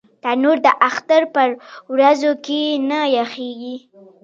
[0.23, 1.49] تنور د اختر پر
[1.93, 2.59] ورځو کې
[2.89, 3.75] نه یخېږي